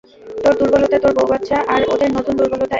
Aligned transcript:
তোর 0.43 0.53
দুর্বলতা 0.59 0.97
তোর 0.99 1.13
বউ 1.17 1.27
বাচ্চা, 1.27 1.57
আর 1.67 1.81
ওদের 1.93 2.09
নতুন 2.17 2.33
দুর্বলতা 2.37 2.65
এ। 2.65 2.69